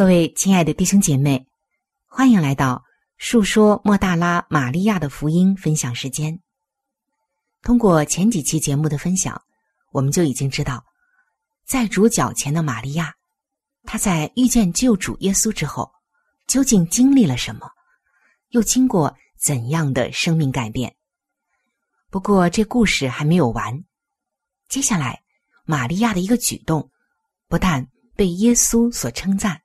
[0.00, 1.46] 各位亲爱的弟兄姐妹，
[2.06, 2.82] 欢迎来到
[3.18, 6.40] 述说莫大拉玛利亚的福音分享时间。
[7.60, 9.42] 通过前几期节目的分享，
[9.92, 10.82] 我们就已经知道，
[11.66, 13.12] 在主脚前的玛利亚，
[13.82, 15.92] 她在遇见救主耶稣之后，
[16.46, 17.70] 究竟经历了什么，
[18.52, 20.96] 又经过怎样的生命改变。
[22.08, 23.84] 不过，这故事还没有完。
[24.66, 25.20] 接下来，
[25.66, 26.90] 玛利亚的一个举动，
[27.48, 29.60] 不但被耶稣所称赞。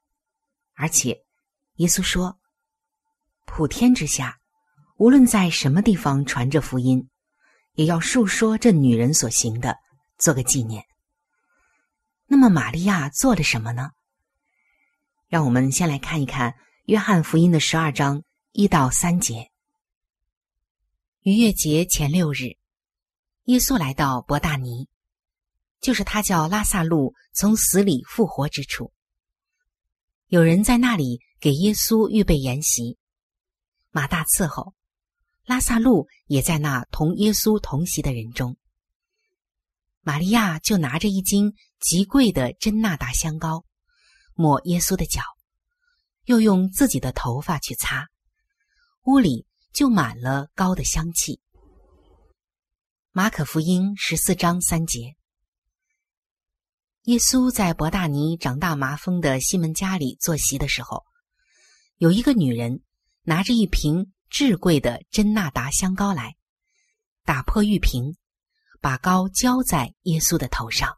[0.75, 1.23] 而且，
[1.75, 2.37] 耶稣说
[3.45, 4.39] ：“普天之下，
[4.97, 7.09] 无论在什么地方传着福音，
[7.73, 9.77] 也要述说这女人所行的，
[10.17, 10.83] 做个纪念。”
[12.27, 13.91] 那么，玛利亚做了什么呢？
[15.27, 16.51] 让我们先来看一看
[16.85, 19.51] 《约翰福音》的十二章一到三节。
[21.21, 22.57] 逾越节前六日，
[23.45, 24.87] 耶稣来到伯大尼，
[25.79, 28.91] 就是他叫拉萨路从死里复活之处。
[30.35, 32.97] 有人在那里给耶稣预备筵席，
[33.91, 34.73] 马大伺候，
[35.45, 38.57] 拉萨路也在那同耶稣同席的人中。
[40.01, 43.63] 玛利亚就拿着一斤极贵的真纳达香膏，
[44.33, 45.21] 抹耶稣的脚，
[46.25, 48.09] 又用自己的头发去擦，
[49.05, 51.39] 屋里就满了膏的香气。
[53.13, 55.15] 马可福音十四章三节。
[57.05, 61.05] 耶稣在伯大尼长大麻风的西门家里坐席的时候，
[61.97, 62.81] 有一个女人
[63.21, 66.35] 拿着一瓶至贵的真纳达香膏来，
[67.23, 68.15] 打破玉瓶，
[68.81, 70.97] 把膏浇在耶稣的头上。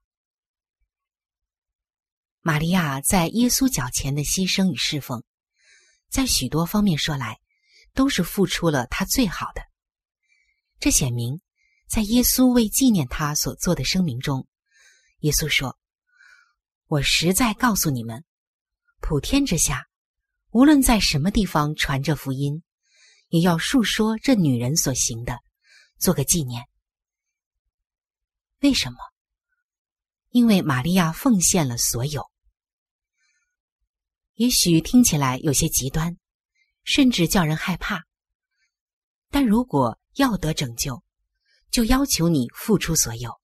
[2.40, 5.22] 玛利亚在耶稣脚前的牺牲与侍奉，
[6.10, 7.42] 在许多方面说来，
[7.94, 9.62] 都是付出了她最好的。
[10.80, 11.42] 这显明，
[11.90, 14.48] 在耶稣为纪念他所做的声明中，
[15.20, 15.78] 耶稣说
[16.88, 18.24] ：“我实在告诉你们，
[19.02, 19.88] 普天之下，
[20.52, 22.64] 无论在什么地方传这福音，
[23.28, 25.38] 也要述说这女人所行的，
[26.00, 26.64] 做个纪念。
[28.62, 28.98] 为什么？
[30.30, 32.26] 因为玛利亚奉献了所有。
[34.36, 36.18] 也许听起来有些极端，
[36.86, 38.06] 甚至叫人害怕。
[39.30, 41.04] 但如果要得拯救，
[41.70, 43.38] 就要求你付出所有，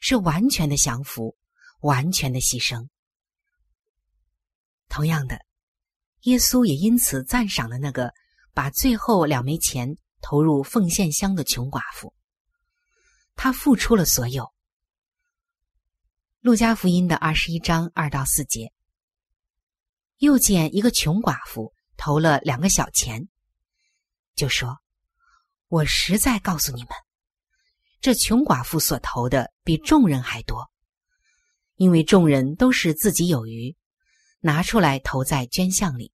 [0.00, 1.36] 是完全的降服，
[1.82, 2.88] 完全的牺牲。
[4.88, 5.38] 同样的，
[6.22, 8.12] 耶稣也因此赞赏了那个
[8.52, 12.12] 把最后两枚钱投入奉献箱的穷寡妇。
[13.36, 14.52] 他付出了所有。
[16.40, 18.72] 路加福音的二十一章二到四节。
[20.18, 23.28] 又见一个穷寡妇投了两个小钱，
[24.34, 24.78] 就说
[25.68, 26.90] ：“我实在告诉你们，
[28.00, 30.70] 这穷寡妇所投的比众人还多，
[31.82, 33.76] 因为众人都是自己有余，
[34.38, 36.12] 拿出来投在捐项里，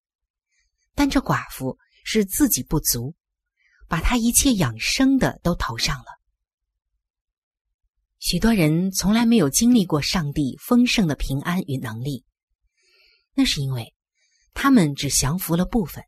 [0.94, 3.14] 但这寡妇是自己不足，
[3.86, 6.06] 把她一切养生的都投上了。
[8.18, 12.24] 许多人从来没有经历过上帝丰盛的平安与能力，
[13.34, 13.94] 那是因为。”
[14.54, 16.02] 他们只降服了部分。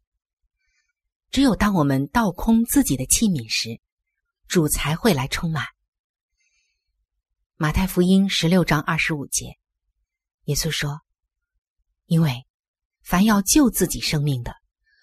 [1.31, 3.81] 只有当我们倒空自己的器皿时，
[4.49, 5.67] 主才会来充满。
[7.63, 9.59] 马太福音十六章二十五节，
[10.45, 11.03] 耶稣说
[12.09, 12.47] ：“因为
[13.03, 14.55] 凡要救自己生命的，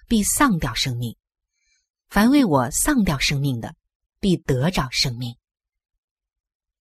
[0.07, 1.13] 必丧掉生命；
[2.09, 3.75] 凡为我丧掉生命的，
[4.19, 5.38] 必得着生命。”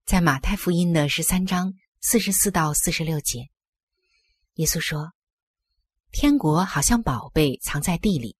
[0.08, 3.50] 在马太福音的十三章四十四到四十六节，
[4.54, 5.12] 耶稣说。
[6.10, 8.38] 天国好像宝贝藏在地里，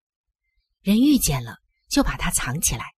[0.80, 1.58] 人遇见了
[1.90, 2.94] 就把它藏起来，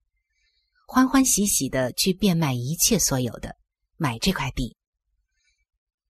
[0.87, 3.57] 欢欢喜喜的去变卖一切所有的，
[3.99, 4.75] 买这块地。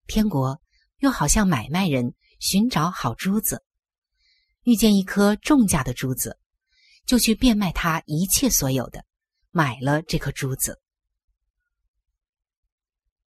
[0.06, 0.60] 天国
[0.98, 3.64] 又好像买卖人寻找好珠子，
[4.62, 6.38] 遇见一颗重价的珠子，
[7.04, 9.04] 就去变卖他一切所有的，
[9.50, 10.80] 买了这颗珠子。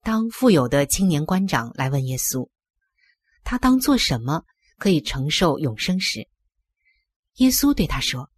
[0.01, 2.49] 当富有的青年官长来问耶稣，
[3.43, 4.45] 他当做什么？
[4.77, 6.27] 可以承受永生时，
[7.35, 8.31] 耶稣对他说：“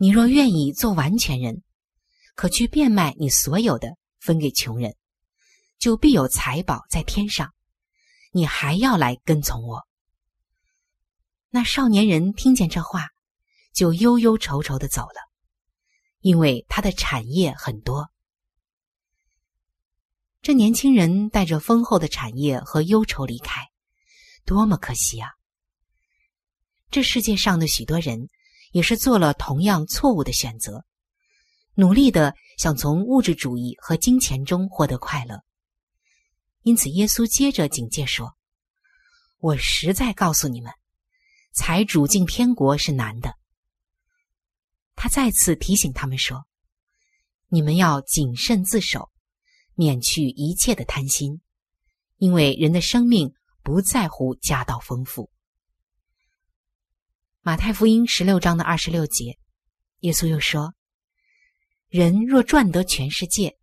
[0.00, 1.62] 你若愿意做完全人，
[2.34, 4.94] 可去变卖你所有的，分给穷人，
[5.78, 7.52] 就必有财宝在天上。
[8.32, 9.86] 你还要来跟从我。”
[11.50, 13.08] 那少年人听见这话，
[13.72, 15.28] 就忧忧愁愁的走了，
[16.20, 18.08] 因为他的产业很多。
[20.42, 23.66] 这年轻人带着丰厚的产业和忧愁离开。
[24.46, 25.28] 多么可惜啊！
[26.90, 28.28] 这世界上的许多人
[28.72, 30.84] 也是做了同样错误的选择，
[31.80, 35.42] 努力的想从物质主义和金钱中获得快乐。
[36.62, 38.36] 因此，耶稣接着警戒说
[39.40, 40.70] ：“我实在告诉你们，
[41.52, 43.34] 财主进天国是难的。”
[44.94, 46.46] 他再次提醒他们说
[47.48, 49.10] ：“你们要谨慎自守，
[49.74, 51.40] 免去一切的贪心，
[52.18, 55.30] 因为人的生命。”不在乎家道丰富。
[57.42, 59.38] 马太福音十六章的二十六节，
[59.98, 60.72] 耶稣又说
[61.90, 63.58] ：“人若赚得全世界，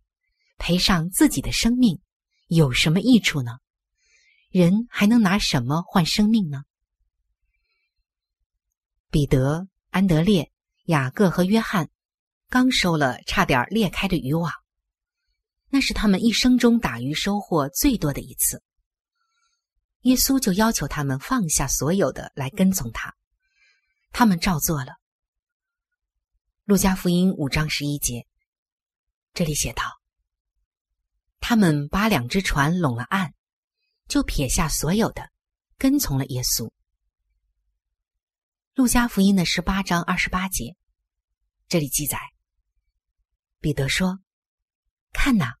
[0.58, 1.98] 赔上自己的生命，
[2.48, 3.52] 有什么益处呢？
[4.50, 6.62] 人还能拿什么换生命呢？”
[9.10, 10.52] 彼得、安德烈、
[10.84, 11.88] 雅各和约翰
[12.50, 14.52] 刚收了差点裂开的渔网，
[15.70, 18.62] 那是他们一生中打鱼收获最多的一次。
[20.02, 23.14] 耶稣就要求他们放下所有的来跟从他，
[24.12, 24.98] 他们照做了。
[26.68, 28.26] 路加福音五章十一节，
[29.32, 29.82] 这里写道
[31.40, 33.32] ：“他们把两只船拢了岸，
[34.06, 35.30] 就撇下所有的，
[35.78, 36.70] 跟从了耶稣。”
[38.76, 40.76] 路加福音的十八章二十八节，
[41.68, 42.18] 这里记载：
[43.60, 44.18] 彼得说
[45.14, 45.54] ：“看呐，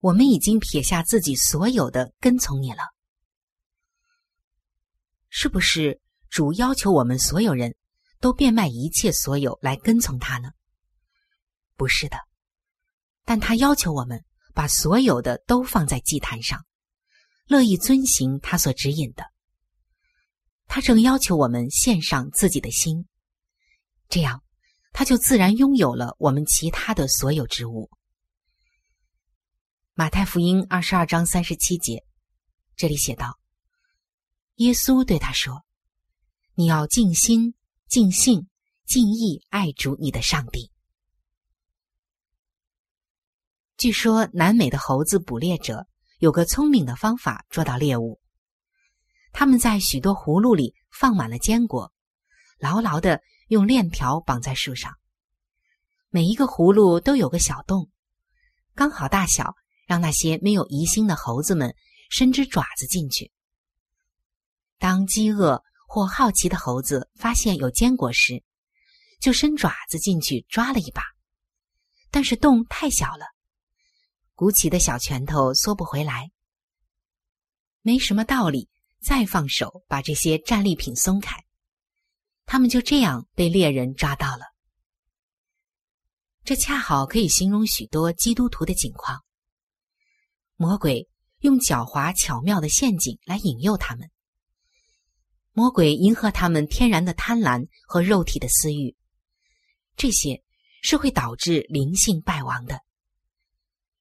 [0.00, 2.82] 我们已经撇下自己所有的，跟从你了。”
[5.30, 7.76] 是不是主要求我们所有人
[8.20, 10.50] 都变卖一切所有来跟从他呢？
[11.76, 12.18] 不是的，
[13.24, 14.22] 但他要求我们
[14.54, 16.64] 把所有的都放在祭坛上，
[17.46, 19.24] 乐意遵行他所指引的。
[20.66, 23.06] 他正要求我们献上自己的心，
[24.08, 24.44] 这样
[24.92, 27.90] 他就自然拥有了我们其他的所有之物。
[29.94, 32.04] 马太福音二十二章三十七节，
[32.76, 33.38] 这里写道。
[34.56, 35.64] 耶稣对他说
[36.54, 37.54] ：“你要尽心、
[37.90, 38.48] 尽兴、
[38.86, 40.70] 尽意爱主你的上帝。”
[43.76, 45.88] 据说南美的猴子捕猎者
[46.20, 48.20] 有个聪明的方法捉到猎物，
[49.32, 51.92] 他们在许多葫芦里放满了坚果，
[52.58, 54.96] 牢牢的用链条绑在树上，
[56.10, 57.90] 每一个葫芦都有个小洞，
[58.76, 59.56] 刚好大小，
[59.86, 61.74] 让那些没有疑心的猴子们
[62.08, 63.32] 伸只爪子进去。
[64.78, 68.44] 当饥饿或好奇的猴子发现有坚果时，
[69.20, 71.02] 就伸爪子进去抓了一把，
[72.12, 73.26] 但是洞太小了。
[74.36, 76.30] 鼓起的小拳头缩不回来，
[77.82, 78.68] 没什么道理。
[79.02, 81.42] 再放手把这些战利品松开，
[82.46, 84.44] 他们就这样被猎人抓到了。
[86.44, 89.24] 这恰好可以形容许多基督徒的境况。
[90.54, 94.08] 魔鬼用狡猾巧妙的陷阱来引诱他们，
[95.60, 98.96] 魔鬼迎合他们天然的贪婪和肉体的私欲，
[99.94, 100.42] 这些
[100.80, 102.80] 是会导致灵性败亡的。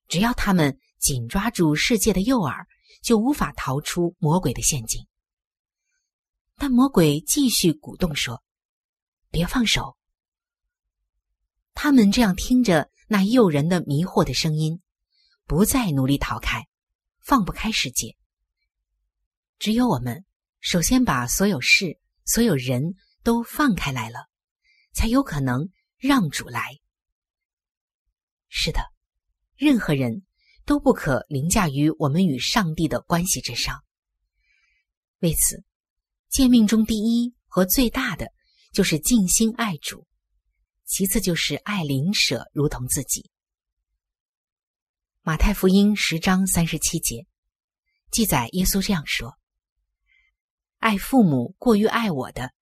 [0.08, 2.66] 只要他们紧抓住世界的诱饵，
[3.04, 5.06] 就无法逃出魔鬼的陷阱。
[6.56, 8.42] 但魔鬼继续鼓动说
[9.30, 9.98] ：“别放手。”
[11.76, 14.80] 他们这样听着那诱人的迷惑的声音，
[15.44, 16.66] 不再努力逃开，
[17.20, 18.16] 放不开世界。
[19.58, 20.24] 只有我们
[20.60, 24.30] 首先把所有事、所有人都放开来了，
[24.94, 26.78] 才有可能让主来。
[28.48, 28.82] 是的。
[29.56, 30.24] 任何人
[30.64, 33.84] 都不可凌驾于我们与上帝的关系之上。
[35.20, 35.66] 为此，
[36.30, 38.32] 诫命中第一和最大的
[38.72, 40.08] 就是尽心爱主，
[40.86, 43.30] 其次就是爱邻舍如同自己。
[45.24, 47.28] 马太福音十章三十七节
[48.12, 49.38] 记载，耶稣这样说
[50.80, 52.54] ：“爱父母过于爱我的，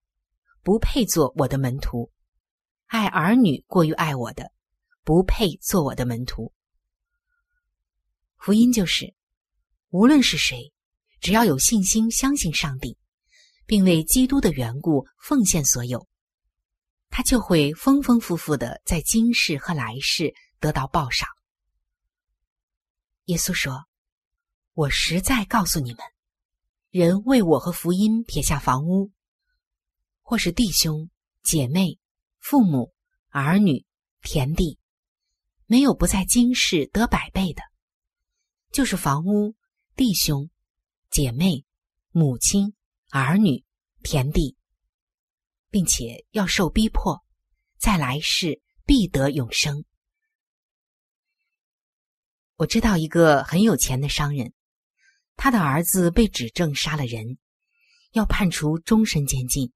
[0.62, 2.10] 不配做我的门徒；
[2.86, 4.52] 爱儿女过于爱我的，
[5.04, 6.52] 不配做我的门徒。”
[8.36, 9.14] 福音就是，
[9.90, 10.72] 无论是谁，
[11.20, 12.98] 只要有信心相信上帝，
[13.66, 16.08] 并为基督的缘故奉献所有，
[17.10, 21.28] 他就会丰丰富富的在今世和来世得到报赏。
[23.26, 23.86] 耶稣说
[24.74, 26.00] ：“我实在告诉你们，
[26.90, 29.12] 人为我和福音撇下房屋，
[30.22, 31.10] 或是弟兄
[31.42, 31.98] 姐妹、
[32.38, 32.94] 父母、
[33.28, 33.84] 儿女、
[34.22, 34.78] 田地，
[35.66, 37.62] 没有不在今世得百倍的。”
[38.72, 39.54] 就是房屋、
[39.96, 40.50] 弟兄、
[41.10, 41.64] 姐妹、
[42.10, 42.74] 母亲、
[43.10, 43.64] 儿女、
[44.02, 44.56] 田地，
[45.70, 47.22] 并且要受逼迫，
[47.78, 49.84] 在来世必得永生。
[52.56, 54.52] 我知道一个很有钱的商人，
[55.38, 57.38] 他的儿子被指证杀了人，
[58.10, 59.72] 要判处终身监禁。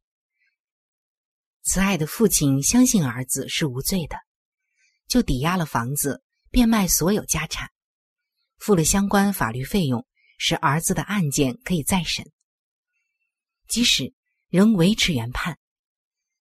[1.63, 4.17] 慈爱的父亲相信儿子是无罪的，
[5.07, 7.71] 就抵押了房子，变卖所有家产。
[8.59, 10.05] 付了相关法律费用，
[10.37, 12.29] 使儿子的案件可以再审。
[13.69, 14.13] 即使
[14.49, 15.61] 仍维持原判，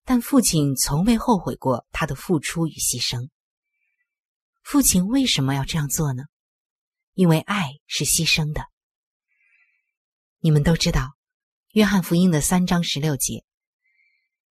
[0.03, 3.29] 但父亲从未后悔过他的付出与牺牲。
[4.63, 6.23] 父亲为什么要这样做呢？
[7.13, 8.70] 因为爱是牺牲的。
[10.43, 11.01] 你们都知道，
[11.73, 13.45] 《约翰福音》的三章十六节：“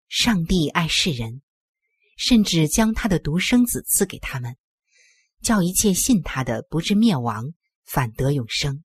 [0.08, 1.42] 上帝爱世人，
[2.16, 4.56] 甚至将他的独生子赐给他们。”
[5.44, 7.52] 叫一切信他的不至灭亡，
[7.84, 8.82] 反得永生。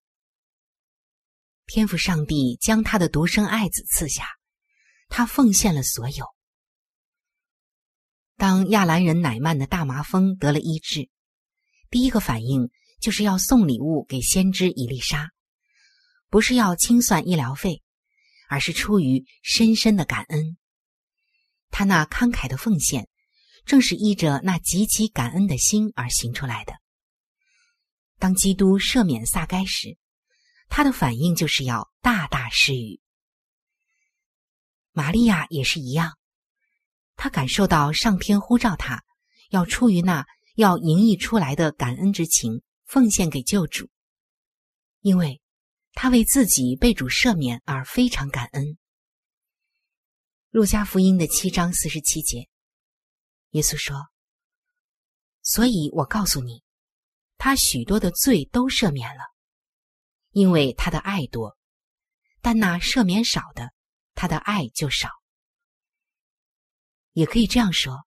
[1.67, 4.27] 天父上帝将他的独生爱子赐下，
[5.07, 6.25] 他奉献了所有。
[8.35, 11.09] 当亚兰人乃曼的大麻风得了医治，
[11.89, 15.31] 第一个反应就是要送礼物给先知以利沙，
[16.29, 17.81] 不是要清算医疗费，
[18.47, 20.57] 而是出于深深的感恩。
[21.69, 23.07] 他那慷慨的奉献。
[23.65, 26.73] 正是依着那极其感恩的心而行出来的。
[28.17, 29.95] 当基督赦免撒该时，
[30.69, 32.99] 他的反应就是要大大施予。
[34.91, 36.17] 玛利亚也是一样，
[37.15, 39.03] 他感受到上天呼召他，
[39.51, 43.87] 要出于那要盈溢出来的感恩之情，奉献给救主，
[45.01, 45.39] 因为
[45.93, 48.77] 他为自己被主赦免而非常感恩。
[50.49, 52.47] 路加福音的七章四十七节。
[53.51, 54.09] 耶稣说
[55.43, 56.63] ：“所以我告诉你，
[57.37, 59.23] 他许多的罪都赦免了，
[60.31, 61.55] 因为他的爱多；
[62.41, 63.73] 但那赦免少的，
[64.13, 65.09] 他的爱就少。
[67.13, 68.05] 也可以这样说：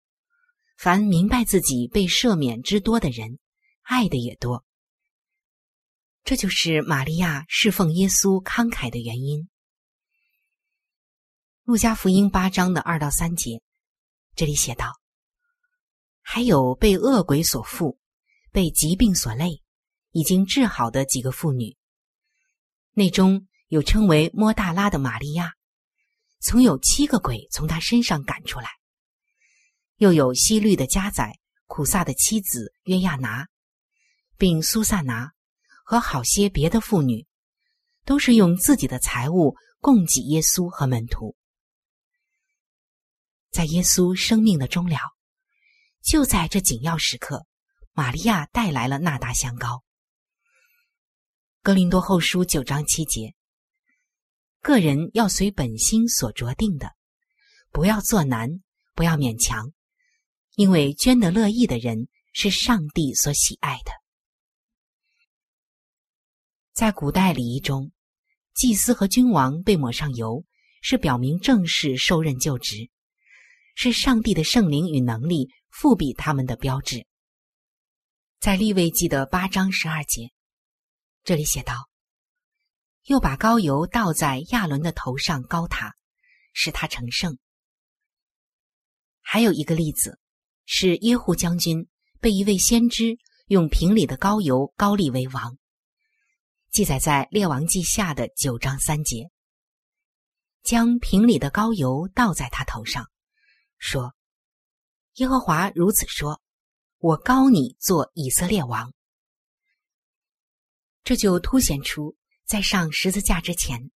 [0.78, 3.40] 凡明白自己被赦免之多的人，
[3.82, 4.66] 爱的也多。
[6.30, 9.50] 这就是玛利亚侍奉耶稣慷慨的原因。”
[11.66, 13.64] 路加福音八章的二到三节，
[14.36, 14.94] 这里写道。
[16.22, 17.98] 还有被恶鬼所缚，
[18.52, 19.64] 被疾病所累，
[20.12, 21.76] 已经治好的几个妇女。
[22.92, 25.54] 内中有称为莫大拉的玛利亚，
[26.42, 28.68] 曾有七个鬼从她身上赶出来；
[29.96, 33.48] 又有西律的家宰苦萨的妻子约亚拿，
[34.38, 35.34] 并苏萨拿
[35.90, 37.26] 和好些别的妇女，
[38.06, 41.36] 都是用自己的财物供给耶稣和门徒。
[43.50, 45.00] 在耶稣生命的终了，
[46.04, 47.48] 就在这紧要时刻，
[47.94, 49.84] 玛利亚带来了那达香膏。
[51.64, 53.34] 格林多后书九章七节：
[54.62, 56.94] 个人要随本心所着定的，
[57.72, 58.62] 不要做难，
[58.94, 59.74] 不要勉强，
[60.54, 63.92] 因为捐得乐意的人是上帝所喜爱的。
[66.80, 67.92] 在古代礼仪中，
[68.54, 70.46] 祭司和君王被抹上油，
[70.82, 72.90] 是表明正式受任就职，
[73.76, 77.06] 是上帝的圣灵与能力赋比他们的标志。
[78.40, 80.30] 在立位记的八章十二节。
[81.26, 81.90] 这里写道
[83.08, 85.94] ：“又把膏油倒在亚伦的头上，高他，
[86.54, 87.38] 使他成圣。”
[89.20, 90.18] 还有一个例子，
[90.66, 91.90] 是耶户将军
[92.22, 93.18] 被一位先知
[93.48, 95.58] 用瓶里的膏油高立为王，
[96.72, 99.30] 记载在《列王记下》的九章三节。
[100.62, 103.10] 将瓶里的膏油倒在他头上，
[103.78, 104.14] 说
[105.16, 106.40] ：“耶和华如此说，
[107.00, 108.94] 我高你做以色列王。”
[111.04, 113.90] 这就凸显出在上十字架之前，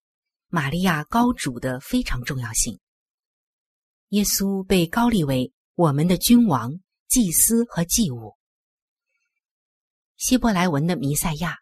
[0.49, 2.79] 玛利亚高主的非常重要性。
[4.11, 8.37] 耶稣被高立为我们的君王、祭司和祭物。
[10.17, 11.59] 希伯来文的弥赛亚，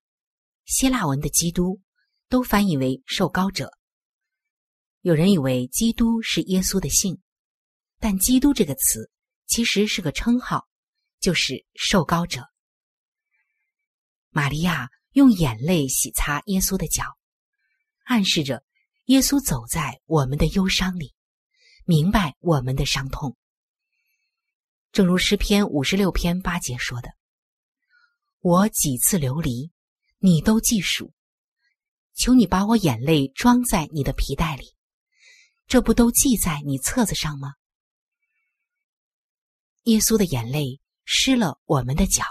[0.69, 1.81] 希腊文的基督，
[2.29, 3.73] 都翻译为受高者。
[5.01, 7.21] 有人以为基督是耶稣的姓，
[7.99, 9.11] 但基督这个词
[9.47, 10.69] 其实是个称号，
[11.19, 12.47] 就是受高者。
[14.31, 14.89] 玛利亚。
[15.13, 17.03] 用眼泪洗擦耶稣的脚，
[18.05, 18.63] 暗示着
[19.07, 21.15] 耶稣走在我们的忧伤里，
[21.87, 23.37] 明白我们的伤痛。
[24.93, 27.09] 正如诗篇五十六篇八节说的
[28.41, 29.73] ：“我几次流离，
[30.19, 31.13] 你都记数。
[32.15, 34.75] 求你把我眼泪装在你的皮带里，
[35.67, 37.55] 这不都记在你册子上吗？”
[39.85, 42.25] 耶稣的眼泪湿了我们的脚，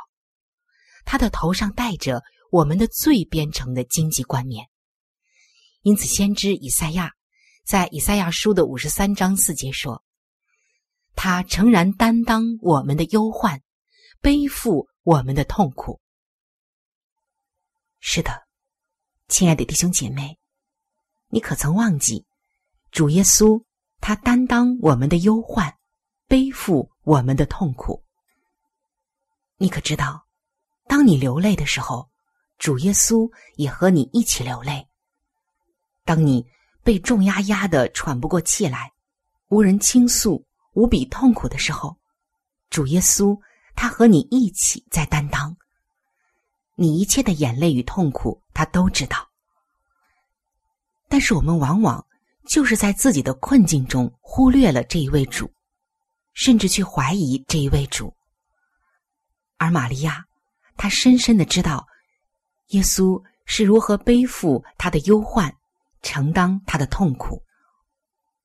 [1.06, 2.24] 他的头上戴着。
[2.50, 4.70] 我们的最编成的荆棘冠冕，
[5.82, 7.12] 因此先知以赛亚
[7.66, 10.02] 在以赛亚书的五十三章四节说
[11.14, 13.62] ：“他诚然担当我们的忧患，
[14.22, 16.00] 背负我们的痛苦。”
[18.00, 18.48] 是的，
[19.28, 20.38] 亲爱的弟兄姐妹，
[21.30, 22.26] 你可曾忘记
[22.92, 23.64] 主耶稣
[24.00, 25.78] 他担当我们的忧患，
[26.28, 28.04] 背负我们的痛苦？
[29.58, 30.28] 你可知道，
[30.88, 32.10] 当你流泪的时候？
[32.60, 34.88] 主耶稣也和你一起流泪。
[36.04, 36.44] 当你
[36.82, 38.92] 被重压压的喘不过气来，
[39.50, 41.96] 无人倾诉，无比痛苦的时候，
[42.72, 43.40] 主耶稣
[43.76, 45.56] 他和你一起在担当。
[46.80, 49.28] 你一切的眼泪与痛苦，他都知道。
[51.10, 52.06] 但是我们往往
[52.48, 55.52] 就是在自己的困境中忽略了这一位主，
[56.34, 58.14] 甚至去怀疑这一位主。
[59.58, 60.24] 而玛利亚，
[60.76, 61.84] 她深深的知道。
[62.68, 65.52] 耶稣是如何背负他的忧患，
[66.04, 67.42] 承担他的痛苦？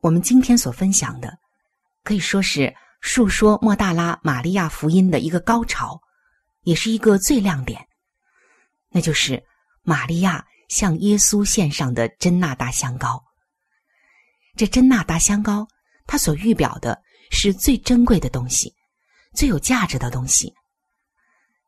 [0.01, 1.37] 我们今天所分享的，
[2.03, 6.01] 可以说是述说莫大拉玛利亚福音的一个高潮，
[6.63, 7.87] 也是一个最亮点。
[8.93, 9.43] 那就是
[9.83, 13.25] 玛利亚向耶稣献上的真纳达香膏。
[14.55, 15.67] 这真纳达香膏，
[16.07, 18.75] 它所预表的是最珍贵的东西，
[19.35, 20.55] 最有价值的东西。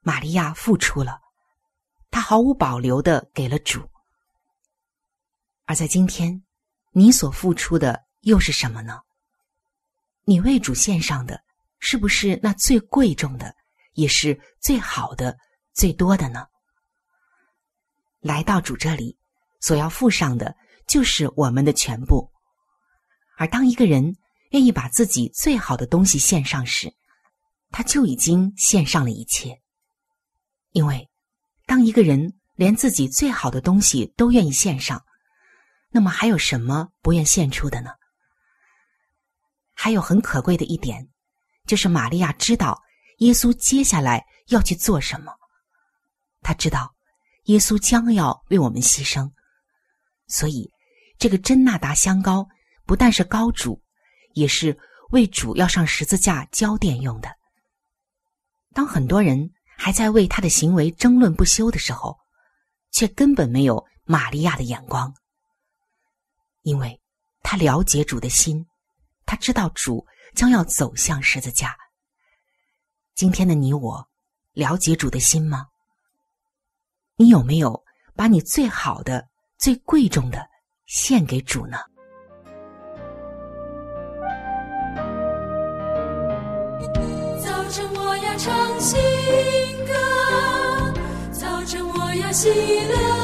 [0.03, 1.21] 玛利亚付出了。
[2.11, 3.91] 他毫无保留的给了主，
[5.65, 6.45] 而在今天，
[6.93, 9.01] 你所付出的又是什么呢？
[10.23, 11.43] 你为主献上的，
[11.81, 13.53] 是不是那最贵重的，
[13.95, 15.37] 也是最好的、
[15.73, 16.47] 最多的呢？
[18.25, 19.17] 来到主这里，
[19.61, 20.57] 所要付上的
[20.89, 22.33] 就是我们的全部。
[23.37, 24.17] 而当一个人
[24.51, 26.93] 愿意把自己最好的东西献上时，
[27.71, 29.61] 他就已经献上了一切，
[30.73, 31.09] 因为。
[31.67, 35.03] 当一个人连自己最好的东西都愿意献上，
[35.91, 37.91] 那么还有什么不愿献出的呢？
[39.73, 41.09] 还有很可贵的一点，
[41.67, 42.83] 就是玛利亚知道
[43.21, 45.33] 耶稣接下来要去做什么。
[46.43, 46.94] 他知道
[47.45, 49.31] 耶稣将要为我们牺牲，
[50.27, 50.71] 所以
[51.19, 52.49] 这个真纳达香膏
[52.87, 53.83] 不但是膏主，
[54.33, 54.79] 也是
[55.11, 57.35] 为主要上十字架交奠用的。
[58.73, 59.51] 当很多人。
[59.77, 62.17] 还在为他的行为争论不休的时候，
[62.93, 65.13] 却根本没有玛利亚的眼光，
[66.63, 67.03] 因为
[67.43, 68.65] 他了解主的心，
[69.27, 71.77] 他知道主将要走向十字架。
[73.17, 74.09] 今天的你我，
[74.53, 75.67] 了解主的心吗？
[77.17, 77.81] 你有没有
[78.17, 79.25] 把你最好的、
[79.57, 80.45] 最贵重的
[80.87, 81.79] 献给主呢？
[87.41, 89.01] 早晨我要唱新
[89.87, 89.93] 歌，
[91.33, 93.24] 早晨我要喜乐，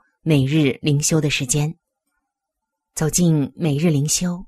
[0.23, 1.75] 每日灵修的时间。
[2.93, 4.45] 走进每日灵修，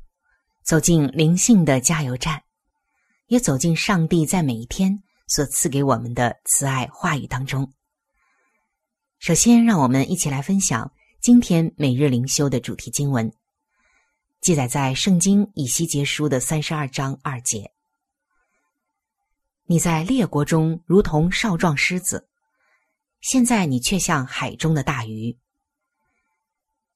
[0.62, 2.44] 走进灵性的加油站，
[3.26, 7.74] 也走进上帝在每一天所赐给我们的慈爱话语当中。
[9.18, 13.34] 首先，让我们一起来分享今天每日灵修的主题经文，
[14.42, 17.72] 记载在《圣经以西结书》的三十二章二节。
[19.66, 22.30] 你在列国中如同少壮狮子。
[23.22, 25.36] 现在你却像海中的大鱼。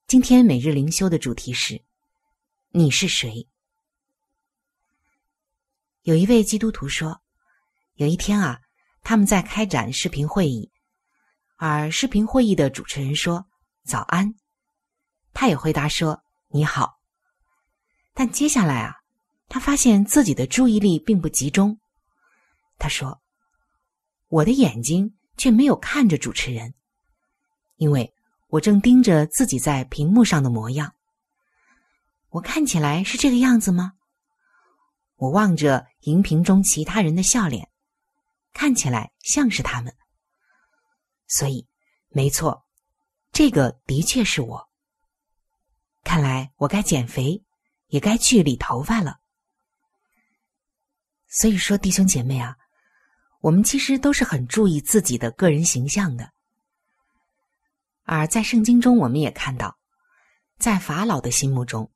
[0.08, 1.82] 今天每日灵修的主题是：
[2.70, 3.46] 你是谁？
[6.00, 7.20] 有一位基督徒说，
[7.92, 8.58] 有一天啊，
[9.02, 10.72] 他们在开展视频会议，
[11.56, 13.44] 而视频会议的主持人说
[13.84, 14.34] “早安”，
[15.34, 16.98] 他也回答说“你好”。
[18.14, 18.94] 但接下来啊，
[19.46, 21.78] 他发现自己的注意力并不集中。
[22.78, 23.20] 他说
[24.28, 26.74] ：“我的眼睛。”却没有看着主持人，
[27.76, 28.12] 因为
[28.48, 30.94] 我正盯着自己在屏幕上的模样。
[32.30, 33.94] 我看起来是这个样子吗？
[35.16, 37.70] 我望着荧屏中其他人的笑脸，
[38.52, 39.94] 看起来像是他们。
[41.26, 41.66] 所以
[42.08, 42.64] 没错，
[43.32, 44.68] 这个的确是我。
[46.04, 47.44] 看来我该减肥，
[47.88, 49.20] 也该去理头发了。
[51.26, 52.56] 所以说，弟兄姐妹啊，
[53.40, 56.32] 我们其实都是很注意自己的个人形象的。
[58.08, 59.76] 而在圣经中，我们也看到，
[60.58, 61.92] 在法老的心目中，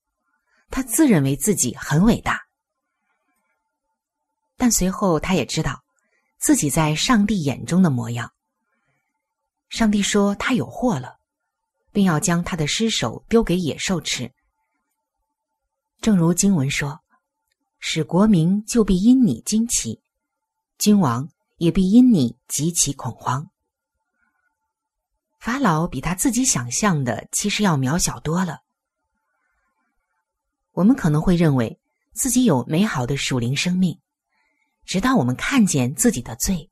[0.68, 2.38] 他自认为自己很伟大，
[4.58, 5.82] 但随后他也知道
[6.36, 8.30] 自己在上帝眼中的模样。
[9.70, 11.16] 上帝说他有祸了，
[11.92, 14.30] 并要将他的尸首丢给野兽吃。
[16.02, 17.00] 正如经文说。
[17.84, 20.00] 使国民就必因你惊奇，
[20.78, 23.50] 君王也必因你极其恐慌。
[25.42, 28.60] 法老比他自己想象的其实要渺小多了。
[30.70, 31.80] 我们可能会认为
[32.12, 33.98] 自己有美好的属灵生命，
[34.84, 36.70] 直到我们看见自己的罪，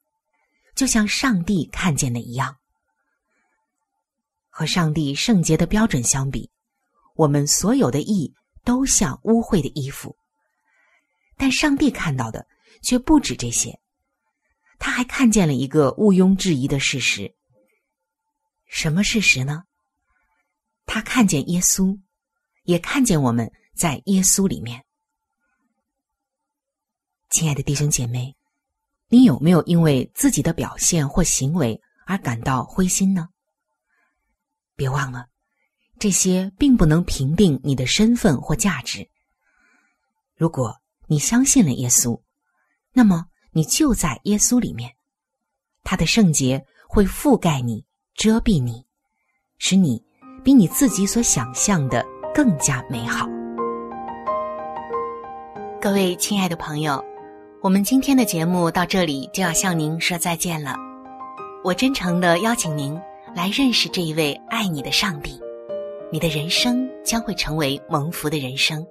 [0.77, 2.59] 就像上帝看见的一样。
[4.49, 6.49] 和上帝圣洁的标准相比，
[7.17, 10.17] 我们所有的义都像污秽的衣服。
[11.37, 12.47] 但上帝看到的
[12.83, 13.81] 却不止这些，
[14.79, 17.35] 他还看见了一个毋庸置疑的事实。
[18.71, 19.65] 什么事实呢？
[20.87, 22.01] 他看见耶稣，
[22.63, 24.85] 也看见我们在耶稣里面。
[27.31, 28.37] 亲爱的弟兄姐妹，
[29.09, 33.29] 你有没有因为自己的表现或行为而感到灰心呢？
[34.77, 35.29] 别忘了，
[35.99, 39.11] 这些并不能评定你的身份或价值。
[40.37, 42.23] 如果你相信了耶稣，
[42.93, 44.97] 那么你就在耶稣里面，
[45.83, 47.85] 他的圣洁会覆盖你、
[48.21, 48.85] 遮蔽你，
[49.57, 49.99] 使你
[50.45, 52.05] 比你自己所想象的
[52.35, 53.27] 更加美好。
[55.81, 57.03] 各位亲爱的朋友，
[57.63, 60.77] 我们今天的节目到这里就要向您说再见了。
[61.65, 62.95] 我真诚的邀请您
[63.35, 65.41] 来认识这一位爱你的上帝，
[66.13, 68.87] 你的人生将会成为蒙福的人生。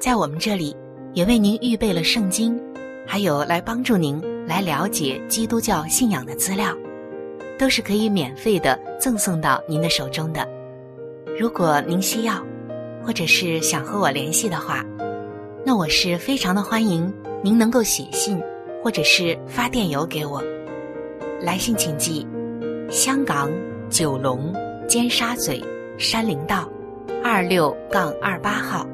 [0.00, 0.74] 在我们这里。
[1.12, 2.56] 也为您预备了圣经，
[3.04, 6.72] 还有来帮助您来了解基督教信仰的资料，
[7.60, 10.48] 都是可以免费的赠送到您的手中的。
[11.38, 12.42] 如果您需要，
[13.04, 14.82] 或者是想和我联系的话，
[15.62, 18.40] 那我是非常的欢迎您能够写信
[18.82, 20.42] 或者是发电邮给我。
[21.42, 22.26] 来信请寄：
[22.90, 23.50] 香港
[23.90, 24.54] 九龙
[24.88, 25.62] 尖沙咀
[25.98, 26.66] 山林道
[27.22, 28.86] 二六杠二八号。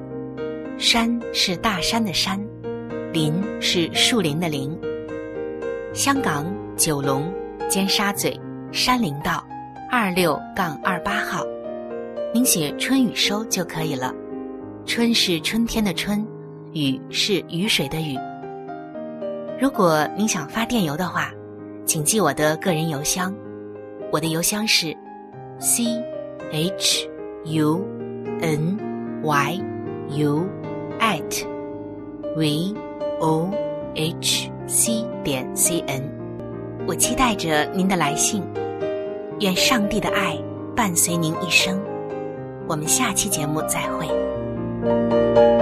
[0.77, 2.45] 山是大山的山，
[3.13, 4.77] 林是树林的林。
[5.95, 6.45] 香港
[6.77, 7.33] 九龙
[7.69, 8.37] 尖沙咀
[8.77, 9.43] 山林道
[9.91, 11.43] 二六杠二八号，
[12.35, 14.13] 您写“春雨收”就可以了。
[14.85, 16.23] 春是春天的春，
[16.75, 18.19] 雨是雨水的雨。
[19.59, 21.31] 如果您想发电邮的话，
[21.87, 23.35] 请记我的个人邮箱，
[24.13, 24.95] 我的邮箱是
[25.59, 25.87] c
[26.53, 27.09] h
[27.45, 27.83] u
[28.43, 28.77] n
[29.23, 29.59] y
[30.11, 30.47] u。
[31.01, 31.47] at
[32.37, 32.75] v
[33.21, 33.51] o
[33.95, 36.03] h c 点 c n，
[36.87, 38.43] 我期待着您的来信。
[39.41, 40.37] 愿上帝的爱
[40.75, 41.81] 伴随您一生。
[42.69, 45.56] 我们下期节目再会。